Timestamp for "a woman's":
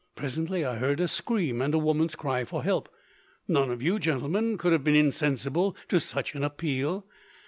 1.75-2.15